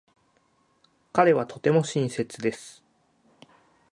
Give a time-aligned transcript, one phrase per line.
[1.13, 2.83] 彼はとても親切です。